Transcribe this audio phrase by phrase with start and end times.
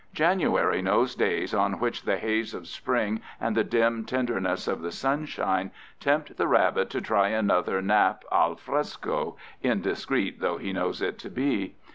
[0.15, 4.91] January knows days on which the haze of spring and the dim tenderness of the
[4.91, 11.19] sunshine tempt the rabbit to try another nap al fresco, indiscreet though he knows it
[11.19, 11.75] to be.